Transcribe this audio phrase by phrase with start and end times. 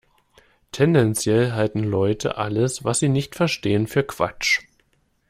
[0.71, 4.61] Tendenziell halten Leute alles, was sie nicht verstehen, für Quatsch.